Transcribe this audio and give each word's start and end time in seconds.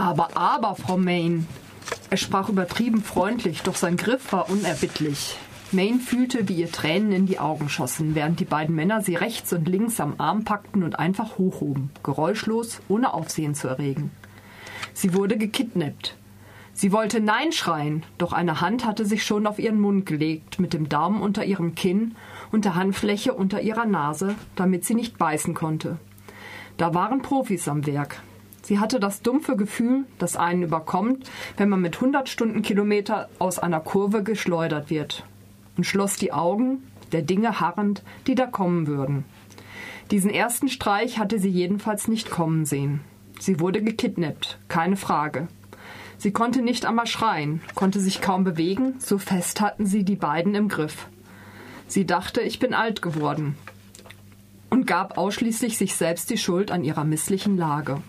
Aber, 0.00 0.34
aber, 0.34 0.76
Frau 0.76 0.96
Main. 0.96 1.46
Er 2.08 2.16
sprach 2.16 2.48
übertrieben 2.48 3.02
freundlich, 3.02 3.60
doch 3.60 3.76
sein 3.76 3.98
Griff 3.98 4.32
war 4.32 4.48
unerbittlich. 4.48 5.36
Maine 5.72 5.98
fühlte, 5.98 6.48
wie 6.48 6.54
ihr 6.54 6.72
Tränen 6.72 7.12
in 7.12 7.26
die 7.26 7.38
Augen 7.38 7.68
schossen, 7.68 8.14
während 8.14 8.40
die 8.40 8.46
beiden 8.46 8.74
Männer 8.74 9.02
sie 9.02 9.14
rechts 9.14 9.52
und 9.52 9.68
links 9.68 10.00
am 10.00 10.14
Arm 10.16 10.44
packten 10.44 10.84
und 10.84 10.98
einfach 10.98 11.36
hochhoben, 11.36 11.90
geräuschlos, 12.02 12.80
ohne 12.88 13.12
Aufsehen 13.12 13.54
zu 13.54 13.68
erregen. 13.68 14.10
Sie 14.94 15.12
wurde 15.12 15.36
gekidnappt. 15.36 16.16
Sie 16.72 16.92
wollte 16.92 17.20
Nein 17.20 17.52
schreien, 17.52 18.02
doch 18.16 18.32
eine 18.32 18.62
Hand 18.62 18.86
hatte 18.86 19.04
sich 19.04 19.22
schon 19.22 19.46
auf 19.46 19.58
ihren 19.58 19.78
Mund 19.78 20.06
gelegt, 20.06 20.58
mit 20.58 20.72
dem 20.72 20.88
Daumen 20.88 21.20
unter 21.20 21.44
ihrem 21.44 21.74
Kinn 21.74 22.16
und 22.50 22.64
der 22.64 22.74
Handfläche 22.74 23.34
unter 23.34 23.60
ihrer 23.60 23.84
Nase, 23.84 24.34
damit 24.56 24.86
sie 24.86 24.94
nicht 24.94 25.18
beißen 25.18 25.52
konnte. 25.52 25.98
Da 26.78 26.94
waren 26.94 27.20
Profis 27.20 27.68
am 27.68 27.84
Werk. 27.84 28.22
Sie 28.70 28.78
hatte 28.78 29.00
das 29.00 29.22
dumpfe 29.22 29.56
Gefühl, 29.56 30.04
das 30.20 30.36
einen 30.36 30.62
überkommt, 30.62 31.28
wenn 31.56 31.68
man 31.68 31.80
mit 31.80 31.96
100 31.96 32.28
Stundenkilometer 32.28 33.28
aus 33.40 33.58
einer 33.58 33.80
Kurve 33.80 34.22
geschleudert 34.22 34.90
wird 34.90 35.24
und 35.76 35.82
schloss 35.82 36.18
die 36.18 36.32
Augen, 36.32 36.84
der 37.10 37.22
Dinge 37.22 37.58
harrend, 37.58 38.04
die 38.28 38.36
da 38.36 38.46
kommen 38.46 38.86
würden. 38.86 39.24
Diesen 40.12 40.30
ersten 40.30 40.68
Streich 40.68 41.18
hatte 41.18 41.40
sie 41.40 41.48
jedenfalls 41.48 42.06
nicht 42.06 42.30
kommen 42.30 42.64
sehen. 42.64 43.00
Sie 43.40 43.58
wurde 43.58 43.82
gekidnappt, 43.82 44.60
keine 44.68 44.96
Frage. 44.96 45.48
Sie 46.16 46.30
konnte 46.30 46.62
nicht 46.62 46.86
einmal 46.86 47.08
schreien, 47.08 47.62
konnte 47.74 47.98
sich 47.98 48.20
kaum 48.20 48.44
bewegen, 48.44 48.94
so 49.00 49.18
fest 49.18 49.60
hatten 49.60 49.84
sie 49.84 50.04
die 50.04 50.14
beiden 50.14 50.54
im 50.54 50.68
Griff. 50.68 51.08
Sie 51.88 52.06
dachte, 52.06 52.40
ich 52.40 52.60
bin 52.60 52.72
alt 52.72 53.02
geworden 53.02 53.56
und 54.70 54.86
gab 54.86 55.18
ausschließlich 55.18 55.76
sich 55.76 55.96
selbst 55.96 56.30
die 56.30 56.38
Schuld 56.38 56.70
an 56.70 56.84
ihrer 56.84 57.02
misslichen 57.02 57.56
Lage. 57.56 58.00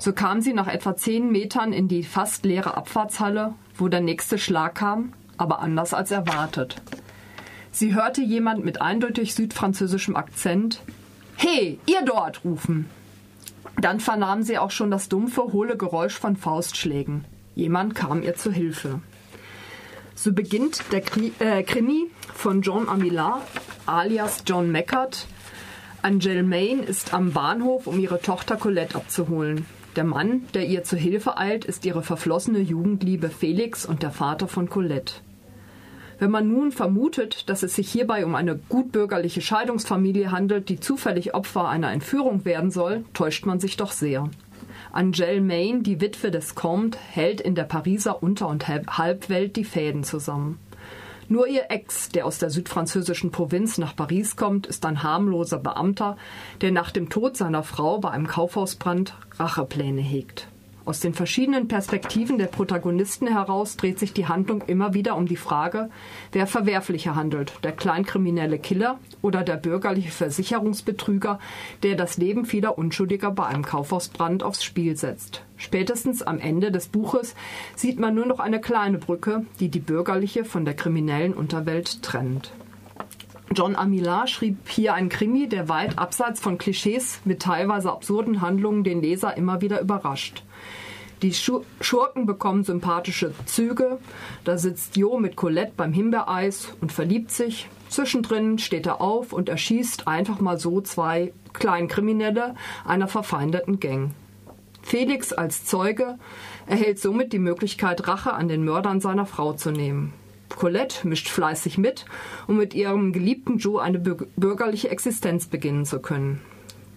So 0.00 0.14
kam 0.14 0.40
sie 0.40 0.54
nach 0.54 0.66
etwa 0.66 0.96
zehn 0.96 1.30
Metern 1.30 1.74
in 1.74 1.86
die 1.86 2.04
fast 2.04 2.46
leere 2.46 2.74
Abfahrtshalle, 2.74 3.52
wo 3.76 3.88
der 3.88 4.00
nächste 4.00 4.38
Schlag 4.38 4.76
kam, 4.76 5.12
aber 5.36 5.60
anders 5.60 5.92
als 5.92 6.10
erwartet. 6.10 6.76
Sie 7.70 7.94
hörte 7.94 8.22
jemand 8.22 8.64
mit 8.64 8.80
eindeutig 8.80 9.34
südfranzösischem 9.34 10.16
Akzent 10.16 10.80
He, 11.36 11.78
ihr 11.84 12.02
dort 12.02 12.44
rufen. 12.44 12.86
Dann 13.78 14.00
vernahm 14.00 14.42
sie 14.42 14.56
auch 14.56 14.70
schon 14.70 14.90
das 14.90 15.10
dumpfe, 15.10 15.52
hohle 15.52 15.76
Geräusch 15.76 16.18
von 16.18 16.34
Faustschlägen. 16.34 17.26
Jemand 17.54 17.94
kam 17.94 18.22
ihr 18.22 18.34
zu 18.34 18.50
Hilfe. 18.50 19.00
So 20.14 20.32
beginnt 20.32 20.82
der 20.92 21.02
äh, 21.40 21.62
Krimi 21.62 22.10
von 22.34 22.62
John 22.62 22.88
Amillar, 22.88 23.42
alias 23.84 24.44
John 24.46 24.72
Meckert. 24.72 25.26
Angel 26.00 26.42
Main 26.42 26.82
ist 26.82 27.12
am 27.12 27.32
Bahnhof, 27.32 27.86
um 27.86 27.98
ihre 27.98 28.22
Tochter 28.22 28.56
Colette 28.56 28.96
abzuholen. 28.96 29.66
Der 29.96 30.04
Mann, 30.04 30.42
der 30.54 30.66
ihr 30.66 30.84
zu 30.84 30.96
Hilfe 30.96 31.36
eilt, 31.36 31.64
ist 31.64 31.84
ihre 31.84 32.02
verflossene 32.02 32.60
Jugendliebe 32.60 33.28
Felix 33.28 33.84
und 33.84 34.04
der 34.04 34.12
Vater 34.12 34.46
von 34.46 34.68
Colette. 34.68 35.14
Wenn 36.20 36.30
man 36.30 36.48
nun 36.48 36.70
vermutet, 36.70 37.48
dass 37.48 37.62
es 37.62 37.74
sich 37.74 37.90
hierbei 37.90 38.24
um 38.24 38.34
eine 38.34 38.54
gutbürgerliche 38.56 39.40
Scheidungsfamilie 39.40 40.30
handelt, 40.30 40.68
die 40.68 40.78
zufällig 40.78 41.34
Opfer 41.34 41.68
einer 41.68 41.90
Entführung 41.90 42.44
werden 42.44 42.70
soll, 42.70 43.04
täuscht 43.14 43.46
man 43.46 43.58
sich 43.58 43.76
doch 43.76 43.90
sehr. 43.90 44.28
Angèle 44.92 45.40
Main, 45.40 45.82
die 45.82 46.00
Witwe 46.00 46.30
des 46.30 46.54
Comte, 46.54 46.98
hält 47.10 47.40
in 47.40 47.54
der 47.54 47.64
Pariser 47.64 48.22
Unter- 48.22 48.48
und 48.48 48.68
Halbwelt 48.68 49.56
die 49.56 49.64
Fäden 49.64 50.04
zusammen. 50.04 50.58
Nur 51.32 51.46
ihr 51.46 51.66
Ex, 51.70 52.08
der 52.08 52.26
aus 52.26 52.38
der 52.38 52.50
südfranzösischen 52.50 53.30
Provinz 53.30 53.78
nach 53.78 53.94
Paris 53.94 54.34
kommt, 54.34 54.66
ist 54.66 54.84
ein 54.84 55.04
harmloser 55.04 55.60
Beamter, 55.60 56.16
der 56.60 56.72
nach 56.72 56.90
dem 56.90 57.08
Tod 57.08 57.36
seiner 57.36 57.62
Frau 57.62 57.98
bei 57.98 58.10
einem 58.10 58.26
Kaufhausbrand 58.26 59.14
Rachepläne 59.38 60.02
hegt. 60.02 60.48
Aus 60.90 60.98
den 60.98 61.14
verschiedenen 61.14 61.68
Perspektiven 61.68 62.36
der 62.36 62.48
Protagonisten 62.48 63.28
heraus 63.28 63.76
dreht 63.76 64.00
sich 64.00 64.12
die 64.12 64.26
Handlung 64.26 64.62
immer 64.66 64.92
wieder 64.92 65.14
um 65.14 65.24
die 65.24 65.36
Frage, 65.36 65.88
wer 66.32 66.48
verwerflicher 66.48 67.14
handelt, 67.14 67.52
der 67.62 67.70
kleinkriminelle 67.70 68.58
Killer 68.58 68.98
oder 69.22 69.44
der 69.44 69.56
bürgerliche 69.56 70.10
Versicherungsbetrüger, 70.10 71.38
der 71.84 71.94
das 71.94 72.16
Leben 72.16 72.44
vieler 72.44 72.76
Unschuldiger 72.76 73.30
bei 73.30 73.46
einem 73.46 73.64
Kaufhausbrand 73.64 74.42
aufs 74.42 74.64
Spiel 74.64 74.96
setzt. 74.96 75.44
Spätestens 75.56 76.22
am 76.22 76.40
Ende 76.40 76.72
des 76.72 76.88
Buches 76.88 77.36
sieht 77.76 78.00
man 78.00 78.16
nur 78.16 78.26
noch 78.26 78.40
eine 78.40 78.60
kleine 78.60 78.98
Brücke, 78.98 79.46
die 79.60 79.68
die 79.68 79.78
bürgerliche 79.78 80.44
von 80.44 80.64
der 80.64 80.74
kriminellen 80.74 81.34
Unterwelt 81.34 82.02
trennt. 82.02 82.50
John 83.52 83.74
Amilar 83.74 84.28
schrieb 84.28 84.68
hier 84.68 84.94
einen 84.94 85.08
Krimi, 85.08 85.48
der 85.48 85.68
weit 85.68 85.98
abseits 85.98 86.38
von 86.38 86.56
Klischees 86.56 87.20
mit 87.24 87.42
teilweise 87.42 87.90
absurden 87.90 88.40
Handlungen 88.42 88.84
den 88.84 89.02
Leser 89.02 89.36
immer 89.36 89.60
wieder 89.60 89.80
überrascht. 89.80 90.44
Die 91.22 91.34
Schurken 91.34 92.26
bekommen 92.26 92.62
sympathische 92.62 93.34
Züge. 93.46 93.98
Da 94.44 94.56
sitzt 94.56 94.96
Jo 94.96 95.18
mit 95.18 95.34
Colette 95.34 95.72
beim 95.76 95.92
Himbeereis 95.92 96.72
und 96.80 96.92
verliebt 96.92 97.32
sich. 97.32 97.68
Zwischendrin 97.88 98.58
steht 98.58 98.86
er 98.86 99.00
auf 99.00 99.32
und 99.32 99.48
erschießt 99.48 100.06
einfach 100.06 100.38
mal 100.38 100.58
so 100.58 100.80
zwei 100.80 101.32
Kleinkriminelle 101.52 102.54
einer 102.86 103.08
verfeindeten 103.08 103.80
Gang. 103.80 104.12
Felix 104.80 105.32
als 105.32 105.64
Zeuge 105.64 106.18
erhält 106.66 107.00
somit 107.00 107.32
die 107.32 107.40
Möglichkeit, 107.40 108.06
Rache 108.06 108.32
an 108.32 108.46
den 108.46 108.64
Mördern 108.64 109.00
seiner 109.00 109.26
Frau 109.26 109.52
zu 109.54 109.72
nehmen. 109.72 110.12
Colette 110.56 111.06
mischt 111.06 111.28
fleißig 111.28 111.78
mit, 111.78 112.04
um 112.46 112.56
mit 112.56 112.74
ihrem 112.74 113.12
geliebten 113.12 113.58
Joe 113.58 113.82
eine 113.82 113.98
bürgerliche 113.98 114.90
Existenz 114.90 115.46
beginnen 115.46 115.84
zu 115.84 116.00
können. 116.00 116.40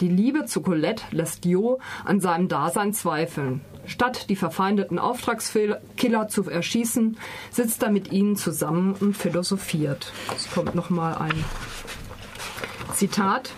Die 0.00 0.08
Liebe 0.08 0.46
zu 0.46 0.62
Colette 0.62 1.04
lässt 1.12 1.44
Jo 1.44 1.78
an 2.04 2.20
seinem 2.20 2.48
Dasein 2.48 2.92
zweifeln. 2.92 3.60
Statt 3.86 4.28
die 4.30 4.36
verfeindeten 4.36 4.98
Auftragskiller 4.98 6.28
zu 6.28 6.50
erschießen, 6.50 7.16
sitzt 7.50 7.82
er 7.82 7.90
mit 7.90 8.10
ihnen 8.10 8.36
zusammen 8.36 8.96
und 8.98 9.16
philosophiert. 9.16 10.12
Es 10.34 10.50
kommt 10.50 10.74
nochmal 10.74 11.14
ein 11.14 11.44
Zitat. 12.94 13.52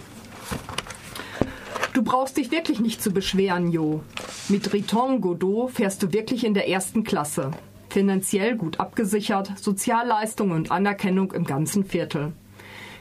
Du 1.94 2.02
brauchst 2.02 2.36
dich 2.36 2.50
wirklich 2.50 2.80
nicht 2.80 3.02
zu 3.02 3.10
beschweren, 3.10 3.70
Jo. 3.70 4.02
Mit 4.48 4.72
Riton 4.72 5.20
Godot 5.20 5.70
fährst 5.70 6.02
du 6.02 6.12
wirklich 6.12 6.44
in 6.44 6.52
der 6.52 6.68
ersten 6.68 7.04
Klasse. 7.04 7.52
Finanziell 7.94 8.56
gut 8.56 8.80
abgesichert, 8.80 9.56
Sozialleistungen 9.56 10.56
und 10.56 10.72
Anerkennung 10.72 11.30
im 11.30 11.44
ganzen 11.44 11.84
Viertel. 11.84 12.32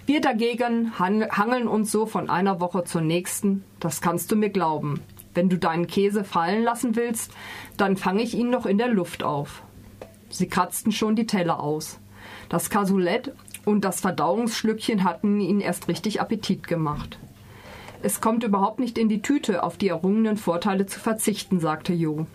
Wir 0.06 0.22
dagegen 0.22 1.00
hangeln 1.00 1.68
uns 1.68 1.92
so 1.92 2.06
von 2.06 2.30
einer 2.30 2.60
Woche 2.60 2.84
zur 2.84 3.02
nächsten, 3.02 3.64
das 3.80 4.02
kannst 4.02 4.32
du 4.32 4.36
mir 4.36 4.52
glauben. 4.52 5.02
Wenn 5.34 5.50
du 5.50 5.58
deinen 5.58 5.88
Käse 5.88 6.24
fallen 6.24 6.62
lassen 6.62 6.96
willst, 6.96 7.32
dann 7.76 7.98
fange 7.98 8.22
ich 8.22 8.36
ihn 8.36 8.52
noch 8.52 8.68
in 8.68 8.78
der 8.78 8.90
Luft 8.90 9.24
auf. 9.24 9.64
Sie 10.30 10.48
kratzten 10.48 10.92
schon 10.92 11.16
die 11.16 11.26
Teller 11.26 11.60
aus. 11.60 11.98
Das 12.48 12.70
Cassoulet 12.70 13.32
und 13.66 13.84
das 13.84 14.00
Verdauungsschlückchen 14.00 15.04
hatten 15.04 15.42
ihn 15.42 15.60
erst 15.60 15.88
richtig 15.88 16.22
Appetit 16.22 16.68
gemacht. 16.68 17.18
Es 18.04 18.22
kommt 18.22 18.44
überhaupt 18.44 18.80
nicht 18.80 19.00
in 19.00 19.10
die 19.10 19.24
Tüte, 19.24 19.64
auf 19.64 19.76
die 19.76 19.88
errungenen 19.88 20.38
Vorteile 20.38 20.86
zu 20.86 21.00
verzichten, 21.00 21.60
sagte 21.60 21.94
Jo. 21.94 22.28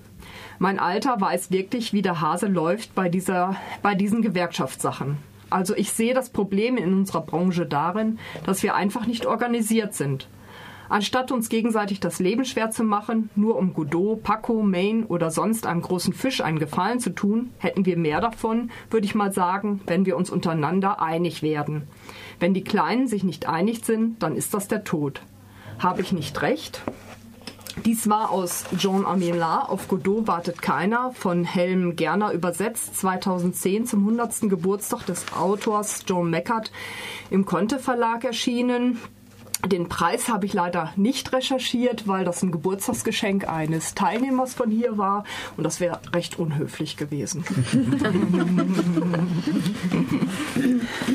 Mein 0.61 0.81
Alter 0.81 1.21
weiß 1.21 1.53
wirklich, 1.53 1.93
wie 1.93 2.03
der 2.03 2.21
Hase 2.21 2.47
läuft 2.47 2.95
bei, 2.97 3.09
dieser, 3.09 3.55
bei 3.81 3.95
diesen 3.95 4.23
Gewerkschaftssachen. 4.23 5.19
Also 5.51 5.75
ich 5.77 5.93
sehe 5.93 6.15
das 6.15 6.31
Problem 6.31 6.77
in 6.77 6.93
unserer 6.93 7.21
Branche 7.23 7.65
darin, 7.65 8.19
dass 8.45 8.63
wir 8.63 8.75
einfach 8.75 9.07
nicht 9.07 9.25
organisiert 9.25 9.95
sind. 9.95 10.29
Anstatt 10.89 11.31
uns 11.31 11.49
gegenseitig 11.49 12.01
das 12.01 12.19
Leben 12.19 12.45
schwer 12.45 12.71
zu 12.71 12.83
machen, 12.83 13.31
nur 13.37 13.57
um 13.57 13.75
Godot, 13.75 14.23
Paco, 14.23 14.63
Maine 14.63 15.07
oder 15.07 15.31
sonst 15.31 15.67
einem 15.67 15.83
großen 15.83 16.15
Fisch 16.15 16.41
einen 16.41 16.59
Gefallen 16.59 16.99
zu 16.99 17.11
tun, 17.11 17.51
hätten 17.59 17.85
wir 17.87 17.97
mehr 17.97 18.21
davon, 18.21 18.71
würde 18.91 19.07
ich 19.07 19.15
mal 19.15 19.33
sagen, 19.33 19.81
wenn 19.87 20.07
wir 20.07 20.17
uns 20.17 20.31
untereinander 20.31 21.01
einig 21.01 21.43
werden. 21.43 21.83
Wenn 22.41 22.55
die 22.55 22.65
Kleinen 22.65 23.07
sich 23.07 23.23
nicht 23.23 23.47
einig 23.47 23.85
sind, 23.85 24.23
dann 24.23 24.35
ist 24.35 24.55
das 24.55 24.67
der 24.67 24.83
Tod. 24.83 25.21
Habe 25.79 26.01
ich 26.01 26.13
nicht 26.13 26.41
recht? 26.41 26.83
Dies 27.85 28.09
war 28.09 28.31
aus 28.31 28.65
Jean 28.77 29.07
Amelard 29.07 29.69
auf 29.69 29.89
Godot 29.89 30.27
wartet 30.27 30.63
keiner 30.63 31.13
von 31.13 31.45
Helm 31.45 31.97
Gerner 31.97 32.33
übersetzt 32.33 32.97
2010 32.99 33.87
zum 33.87 34.01
100. 34.01 34.49
Geburtstag 34.49 35.07
des 35.07 35.25
Autors 35.33 36.05
John 36.07 36.31
Meckert 36.31 36.73
im 37.31 37.45
Conte 37.45 37.79
Verlag 37.79 38.25
erschienen. 38.25 38.99
Den 39.67 39.89
Preis 39.89 40.29
habe 40.29 40.47
ich 40.47 40.53
leider 40.53 40.93
nicht 40.97 41.33
recherchiert, 41.33 42.07
weil 42.07 42.25
das 42.25 42.43
ein 42.43 42.53
Geburtstagsgeschenk 42.53 43.49
eines 43.49 43.95
Teilnehmers 43.95 44.55
von 44.55 44.71
hier 44.71 44.99
war 44.99 45.25
und 45.57 45.65
das 45.65 45.81
wäre 45.81 45.99
recht 46.13 46.39
unhöflich 46.39 46.97
gewesen. 46.97 47.45